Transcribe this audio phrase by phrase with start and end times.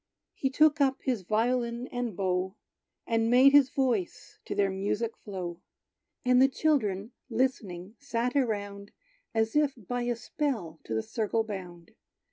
[0.33, 2.55] He took up his violin and bow,
[3.05, 5.61] And made his voice to their music flow;
[6.25, 8.93] And the children, listening sat around
[9.35, 11.91] As if by a spell to the circle bound.